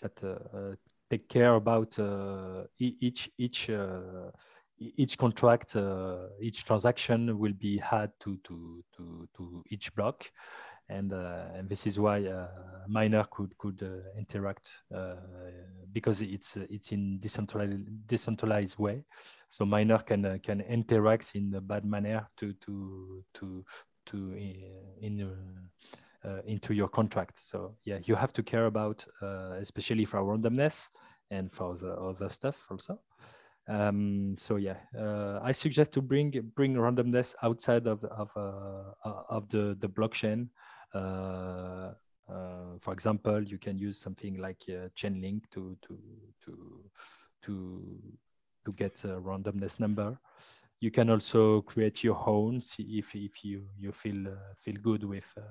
that 0.00 0.22
uh, 0.24 0.74
take 1.10 1.28
care 1.28 1.54
about 1.54 1.98
uh, 1.98 2.64
each 2.78 3.30
each 3.38 3.70
each 4.78 5.16
contract, 5.16 5.76
each 6.40 6.64
transaction 6.64 7.38
will 7.38 7.52
be 7.54 7.78
had 7.78 8.10
to 8.20 8.38
to 8.44 8.84
to 8.96 9.28
to 9.36 9.64
each 9.70 9.94
block, 9.94 10.30
and 10.88 11.12
uh, 11.12 11.44
and 11.54 11.68
this 11.68 11.86
is 11.86 11.98
why 11.98 12.24
uh, 12.24 12.48
miner 12.88 13.24
could 13.30 13.56
could 13.58 13.82
uh, 13.82 14.18
interact 14.18 14.70
because 15.92 16.22
it's 16.22 16.56
it's 16.56 16.92
in 16.92 17.18
decentralized 17.18 18.06
decentralized 18.06 18.78
way. 18.78 19.04
So 19.48 19.64
miner 19.64 19.98
can 19.98 20.40
can 20.40 20.60
interact 20.62 21.34
in 21.34 21.54
a 21.54 21.60
bad 21.60 21.84
manner 21.84 22.26
to 22.38 22.52
to 22.52 23.24
to 23.34 23.64
to 24.06 24.34
in. 25.00 25.32
Uh, 26.24 26.40
into 26.46 26.72
your 26.72 26.86
contract. 26.86 27.36
So 27.36 27.74
yeah, 27.82 27.98
you 28.04 28.14
have 28.14 28.32
to 28.34 28.44
care 28.44 28.66
about, 28.66 29.04
uh, 29.22 29.56
especially 29.58 30.04
for 30.04 30.20
randomness 30.22 30.88
and 31.32 31.52
for 31.52 31.76
the 31.76 31.94
other 31.94 32.28
stuff 32.28 32.64
also. 32.70 33.00
Um, 33.68 34.36
so 34.38 34.54
yeah, 34.54 34.76
uh, 34.96 35.40
I 35.42 35.50
suggest 35.50 35.90
to 35.94 36.00
bring 36.00 36.30
bring 36.54 36.74
randomness 36.74 37.34
outside 37.42 37.88
of 37.88 38.04
of 38.04 38.30
of 38.36 39.48
the 39.48 39.76
the 39.80 39.88
blockchain 39.88 40.42
uh, 40.42 40.46
uh, 40.46 40.71
for 42.82 42.92
example, 42.92 43.42
you 43.42 43.58
can 43.58 43.78
use 43.78 43.98
something 43.98 44.36
like 44.38 44.62
uh, 44.68 44.88
Chainlink 44.96 45.42
to 45.52 45.76
to 45.82 45.98
to 46.44 46.84
to 47.42 47.98
to 48.64 48.72
get 48.72 49.04
a 49.04 49.20
randomness 49.20 49.80
number. 49.80 50.18
You 50.80 50.90
can 50.90 51.10
also 51.10 51.62
create 51.62 52.02
your 52.02 52.20
own. 52.28 52.60
See 52.60 52.98
if 52.98 53.14
if 53.14 53.44
you 53.44 53.68
you 53.78 53.92
feel 53.92 54.28
uh, 54.28 54.54
feel 54.58 54.76
good 54.82 55.04
with 55.04 55.26
uh, 55.36 55.42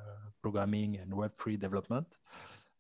programming 0.42 0.98
and 0.98 1.12
Web3 1.12 1.60
development. 1.60 2.08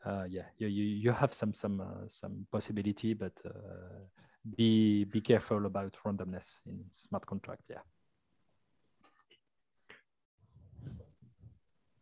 Uh, 0.04 0.26
yeah, 0.28 0.46
you, 0.58 0.68
you 0.68 1.12
have 1.12 1.32
some 1.34 1.54
some 1.54 1.82
some 2.08 2.46
possibility, 2.52 3.14
but 3.14 3.40
be 4.58 5.06
be 5.06 5.22
careful 5.22 5.66
about 5.66 5.96
randomness 6.06 6.60
in 6.66 6.84
smart 6.92 7.26
contract. 7.26 7.64
Yeah. 7.70 7.84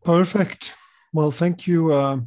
Perfect. 0.10 0.74
Well, 1.14 1.30
thank 1.30 1.68
you. 1.68 1.94
Uh, 1.94 2.22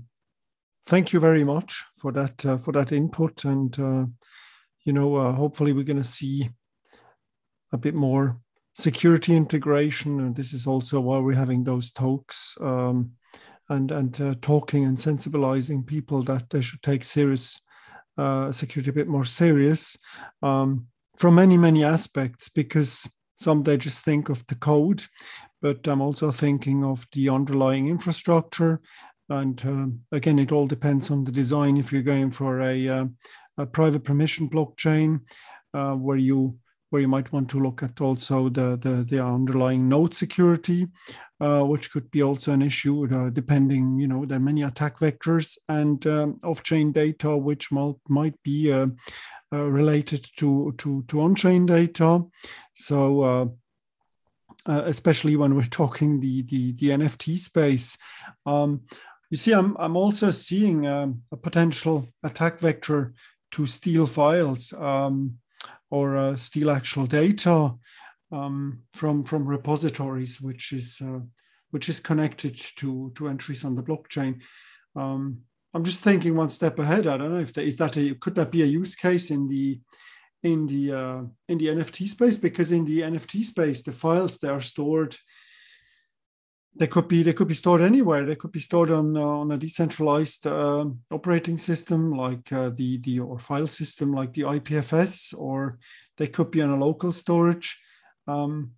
thank 0.86 1.12
you 1.12 1.18
very 1.18 1.42
much 1.42 1.84
for 1.96 2.12
that 2.12 2.46
uh, 2.46 2.56
for 2.56 2.70
that 2.74 2.92
input, 2.92 3.44
and 3.44 3.76
uh, 3.76 4.06
you 4.84 4.92
know, 4.92 5.16
uh, 5.16 5.32
hopefully, 5.32 5.72
we're 5.72 5.82
going 5.82 5.96
to 5.96 6.04
see 6.04 6.48
a 7.72 7.76
bit 7.76 7.96
more 7.96 8.38
security 8.72 9.34
integration, 9.34 10.20
and 10.20 10.36
this 10.36 10.52
is 10.52 10.64
also 10.64 11.00
why 11.00 11.18
we're 11.18 11.34
having 11.34 11.64
those 11.64 11.90
talks 11.90 12.56
um, 12.60 13.10
and 13.68 13.90
and 13.90 14.20
uh, 14.20 14.36
talking 14.40 14.84
and 14.84 14.96
sensibilizing 14.96 15.84
people 15.84 16.22
that 16.22 16.50
they 16.50 16.60
should 16.60 16.82
take 16.84 17.02
serious 17.02 17.60
uh, 18.16 18.52
security 18.52 18.90
a 18.90 18.94
bit 18.94 19.08
more 19.08 19.24
serious 19.24 19.96
um, 20.40 20.86
from 21.16 21.34
many 21.34 21.56
many 21.56 21.82
aspects 21.82 22.48
because 22.48 23.10
some 23.42 23.62
they 23.62 23.76
just 23.76 24.04
think 24.04 24.28
of 24.28 24.46
the 24.46 24.54
code, 24.54 25.04
but 25.60 25.86
I'm 25.86 26.00
also 26.00 26.30
thinking 26.30 26.84
of 26.84 27.06
the 27.12 27.28
underlying 27.28 27.88
infrastructure. 27.88 28.80
And 29.28 29.64
uh, 29.64 30.16
again, 30.16 30.38
it 30.38 30.52
all 30.52 30.66
depends 30.66 31.10
on 31.10 31.24
the 31.24 31.32
design. 31.32 31.76
If 31.76 31.92
you're 31.92 32.02
going 32.02 32.30
for 32.30 32.60
a, 32.60 32.88
uh, 32.88 33.04
a 33.58 33.66
private 33.66 34.04
permission 34.04 34.48
blockchain, 34.48 35.20
uh, 35.74 35.94
where 35.94 36.18
you 36.18 36.58
where 36.92 37.00
you 37.00 37.08
might 37.08 37.32
want 37.32 37.48
to 37.48 37.58
look 37.58 37.82
at 37.82 38.02
also 38.02 38.50
the, 38.50 38.78
the, 38.82 39.06
the 39.08 39.24
underlying 39.24 39.88
node 39.88 40.12
security, 40.12 40.86
uh, 41.40 41.62
which 41.62 41.90
could 41.90 42.10
be 42.10 42.22
also 42.22 42.52
an 42.52 42.60
issue 42.60 43.08
uh, 43.14 43.30
depending, 43.30 43.98
you 43.98 44.06
know, 44.06 44.26
there 44.26 44.36
are 44.36 44.40
many 44.40 44.62
attack 44.62 44.98
vectors 44.98 45.56
and 45.70 46.06
um, 46.06 46.38
off-chain 46.44 46.92
data, 46.92 47.34
which 47.34 47.72
might, 47.72 47.94
might 48.10 48.34
be 48.42 48.70
uh, 48.70 48.86
uh, 49.54 49.64
related 49.64 50.28
to, 50.36 50.74
to, 50.76 51.02
to 51.08 51.22
on-chain 51.22 51.64
data. 51.64 52.22
So 52.74 53.22
uh, 53.22 53.46
uh, 54.68 54.82
especially 54.84 55.36
when 55.36 55.54
we're 55.54 55.62
talking 55.62 56.20
the, 56.20 56.42
the, 56.42 56.72
the 56.72 56.88
NFT 56.90 57.38
space. 57.38 57.96
Um, 58.44 58.82
you 59.30 59.38
see, 59.38 59.52
I'm, 59.52 59.76
I'm 59.78 59.96
also 59.96 60.30
seeing 60.30 60.86
um, 60.86 61.22
a 61.32 61.38
potential 61.38 62.06
attack 62.22 62.60
vector 62.60 63.14
to 63.52 63.66
steal 63.66 64.06
files. 64.06 64.74
Um, 64.74 65.38
or 65.90 66.16
uh, 66.16 66.36
steal 66.36 66.70
actual 66.70 67.06
data 67.06 67.74
um, 68.30 68.80
from 68.92 69.24
from 69.24 69.46
repositories, 69.46 70.40
which 70.40 70.72
is 70.72 71.00
uh, 71.02 71.20
which 71.70 71.88
is 71.88 72.00
connected 72.00 72.56
to 72.76 73.12
to 73.14 73.28
entries 73.28 73.64
on 73.64 73.76
the 73.76 73.82
blockchain. 73.82 74.40
Um, 74.96 75.42
I'm 75.74 75.84
just 75.84 76.00
thinking 76.00 76.36
one 76.36 76.50
step 76.50 76.78
ahead. 76.78 77.06
I 77.06 77.16
don't 77.16 77.32
know 77.32 77.40
if 77.40 77.52
there 77.52 77.64
is 77.64 77.76
that 77.76 77.96
a, 77.96 78.14
could 78.14 78.34
that 78.34 78.50
be 78.50 78.62
a 78.62 78.66
use 78.66 78.94
case 78.94 79.30
in 79.30 79.48
the 79.48 79.80
in 80.42 80.66
the 80.66 80.92
uh, 80.92 81.22
in 81.48 81.58
the 81.58 81.68
NFT 81.68 82.08
space 82.08 82.36
because 82.36 82.72
in 82.72 82.84
the 82.84 83.00
NFT 83.00 83.44
space 83.44 83.82
the 83.82 83.92
files 83.92 84.38
they 84.38 84.48
are 84.48 84.60
stored 84.60 85.16
they 86.74 86.86
could 86.86 87.06
be 87.06 87.22
they 87.22 87.34
could 87.34 87.48
be 87.48 87.54
stored 87.54 87.82
anywhere. 87.82 88.24
They 88.24 88.36
could 88.36 88.52
be 88.52 88.60
stored 88.60 88.90
on 88.90 89.16
uh, 89.16 89.20
on 89.20 89.52
a 89.52 89.58
decentralized 89.58 90.46
uh, 90.46 90.86
operating 91.10 91.58
system 91.58 92.12
like 92.12 92.50
uh, 92.52 92.70
the 92.70 92.98
the 92.98 93.20
or 93.20 93.38
file 93.38 93.66
system 93.66 94.12
like 94.12 94.32
the 94.32 94.42
IPFS, 94.42 95.34
or 95.36 95.78
they 96.16 96.28
could 96.28 96.50
be 96.50 96.62
on 96.62 96.70
a 96.70 96.84
local 96.84 97.12
storage. 97.12 97.78
Um, 98.26 98.72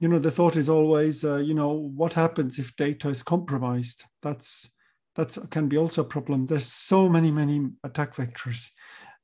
you 0.00 0.08
know, 0.08 0.18
the 0.18 0.30
thought 0.30 0.56
is 0.56 0.68
always, 0.68 1.24
uh, 1.24 1.38
you 1.38 1.54
know, 1.54 1.72
what 1.72 2.12
happens 2.12 2.58
if 2.58 2.76
data 2.76 3.08
is 3.08 3.22
compromised? 3.22 4.04
That's 4.20 4.70
that's 5.14 5.38
can 5.50 5.68
be 5.68 5.78
also 5.78 6.02
a 6.02 6.08
problem. 6.08 6.46
There's 6.46 6.66
so 6.66 7.08
many 7.08 7.30
many 7.30 7.68
attack 7.84 8.16
vectors. 8.16 8.70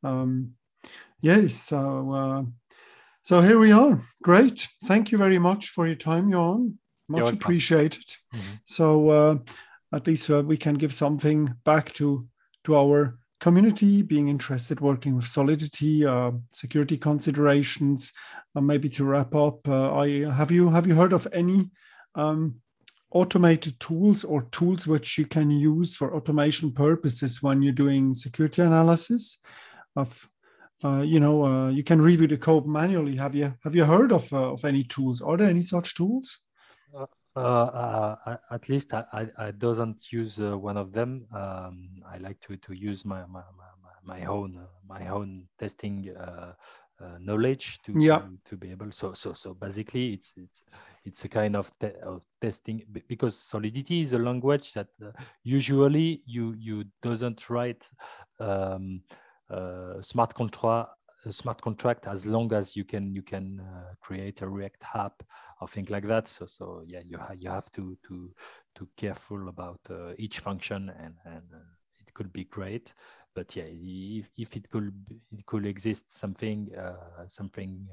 Um, 0.05 0.53
yes, 1.21 1.55
so 1.55 2.13
uh, 2.13 2.43
so 3.25 3.41
here 3.41 3.59
we 3.59 3.73
are. 3.73 4.01
Great. 4.23 4.69
Thank 4.85 5.11
you 5.11 5.19
very 5.19 5.41
much 5.41 5.71
for 5.71 5.87
your 5.87 5.97
time, 5.97 6.31
Yoan 6.31 6.77
much 7.09 7.33
appreciated. 7.33 8.05
Mm-hmm. 8.35 8.55
So 8.65 9.11
uh, 9.11 9.39
at 9.93 10.07
least 10.07 10.31
uh, 10.31 10.43
we 10.43 10.57
can 10.57 10.75
give 10.75 10.95
something 10.95 11.55
back 11.65 11.93
to 11.95 12.27
to 12.65 12.77
our 12.77 13.19
community, 13.41 14.01
being 14.03 14.29
interested, 14.29 14.81
working 14.81 15.15
with 15.15 15.27
Solidity, 15.27 16.07
uh, 16.07 16.33
security 16.51 16.97
considerations. 16.97 18.11
Uh, 18.57 18.63
maybe 18.63 18.89
to 18.89 19.05
wrap 19.05 19.35
up, 19.35 19.69
uh, 19.69 19.95
I 19.95 20.31
have 20.33 20.51
you 20.51 20.71
have 20.71 20.87
you 20.87 20.95
heard 20.95 21.13
of 21.13 21.29
any 21.33 21.71
um, 22.15 22.57
automated 23.11 23.79
tools 23.79 24.25
or 24.25 24.43
tools 24.51 24.87
which 24.87 25.19
you 25.19 25.27
can 25.27 25.51
use 25.51 25.95
for 25.95 26.15
automation 26.15 26.73
purposes 26.73 27.43
when 27.43 27.63
you're 27.63 27.73
doing 27.73 28.15
security 28.15 28.63
analysis 28.63 29.39
of 29.95 30.29
uh, 30.85 31.01
you 31.01 31.19
know, 31.19 31.47
uh, 31.47 31.69
you 31.71 31.83
can 31.83 32.01
review 32.01 32.27
the 32.27 32.37
code 32.37 32.67
manually. 32.67 33.17
Have 33.17 33.35
you 33.35 33.55
have 33.65 33.75
you 33.75 33.85
heard 33.85 34.13
of 34.13 34.31
uh, 34.33 34.53
of 34.53 34.65
any 34.65 34.85
tools? 34.85 35.23
Are 35.23 35.37
there 35.37 35.49
any 35.49 35.63
such 35.63 35.95
tools? 35.95 36.39
Uh, 37.37 38.17
uh, 38.27 38.37
at 38.53 38.69
least 38.69 38.95
I, 38.95 39.05
I, 39.13 39.29
I 39.47 39.51
doesn't 39.51 40.13
use 40.13 40.39
uh, 40.39 40.57
one 40.57 40.77
of 40.77 40.93
them. 40.93 41.27
Um, 41.33 41.89
I 42.07 42.19
like 42.19 42.41
to, 42.43 42.57
to 42.57 42.73
use 42.75 43.05
my 43.05 43.27
my, 43.27 43.43
my, 43.57 44.15
my 44.19 44.25
own 44.27 44.57
uh, 44.57 44.67
my 44.89 45.09
own 45.09 45.49
testing 45.59 46.15
uh, 46.17 46.53
uh, 47.01 47.19
knowledge 47.19 47.81
to, 47.85 47.93
yeah. 47.99 48.19
to, 48.19 48.39
to 48.45 48.57
be 48.57 48.71
able. 48.71 48.93
So 48.93 49.15
so 49.15 49.33
so 49.33 49.53
basically, 49.55 50.13
it's 50.13 50.35
it's 50.37 50.63
it's 51.05 51.25
a 51.25 51.29
kind 51.29 51.57
of, 51.57 51.73
te 51.81 51.89
of 52.05 52.25
testing 52.41 52.85
because 53.09 53.37
Solidity 53.37 54.01
is 54.01 54.13
a 54.13 54.19
language 54.19 54.73
that 54.75 54.89
usually 55.43 56.23
you 56.27 56.55
you 56.57 56.85
doesn't 57.03 57.51
write 57.51 57.91
um, 58.39 59.03
smart 60.03 60.35
contract 60.35 60.91
smart 61.33 61.61
contract 61.61 62.07
as 62.07 62.27
long 62.27 62.53
as 62.53 62.77
you 62.77 62.85
can 62.85 63.15
you 63.15 63.23
can 63.23 63.61
create 64.01 64.43
a 64.43 64.49
React 64.49 64.85
app 64.95 65.23
or 65.61 65.69
things 65.69 65.91
like 65.91 66.07
that. 66.07 66.29
So 66.29 66.47
so 66.47 66.83
yeah, 66.87 67.01
you 67.05 67.19
ha- 67.19 67.35
you 67.39 67.49
have 67.49 67.71
to 67.73 67.97
to 68.07 68.31
to 68.77 68.89
careful 68.97 69.49
about 69.49 69.81
uh, 69.91 70.13
each 70.19 70.41
function, 70.41 70.91
and 70.99 71.15
and 71.25 71.45
uh, 71.53 71.59
it 72.01 72.13
could 72.15 72.33
be 72.33 72.45
great. 72.45 72.95
But 73.35 73.57
yeah, 73.57 73.65
if, 73.67 74.29
if 74.37 74.57
it 74.57 74.71
could 74.71 74.93
it 75.33 75.47
could 75.47 75.67
exist 75.67 76.17
something 76.17 76.71
uh, 76.77 77.27
something 77.27 77.89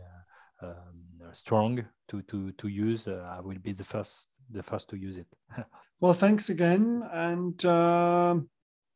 uh, 0.62 0.67
um, 0.67 1.34
strong 1.34 1.84
to 2.10 2.22
to 2.24 2.52
to 2.52 2.67
use, 2.67 3.08
uh, 3.08 3.36
I 3.38 3.39
will 3.41 3.60
be 3.60 3.74
the 3.74 3.84
first 3.84 4.28
the 4.52 4.63
first 4.63 4.89
to 4.89 4.98
use 4.98 5.17
it. 5.17 5.28
well, 6.00 6.13
thanks 6.13 6.50
again, 6.50 7.04
and 7.12 7.63
um, 7.65 8.50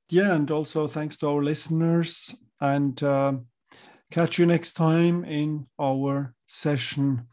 yeah, 0.09 0.33
and 0.33 0.51
also 0.51 0.87
thanks 0.87 1.17
to 1.17 1.29
our 1.29 1.43
listeners 1.43 2.35
and. 2.59 3.03
Catch 4.11 4.39
you 4.39 4.45
next 4.45 4.73
time 4.73 5.25
in 5.25 5.67
our 5.79 6.33
session 6.47 7.27